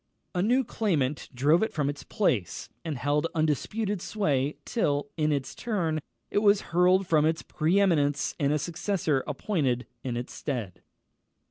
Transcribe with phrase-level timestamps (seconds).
[0.33, 5.53] A new claimant drove it from its place, and held undisputed sway till, in its
[5.53, 5.99] turn,
[6.31, 10.81] it was hurled from its pre eminence, and a successor appointed in its stead.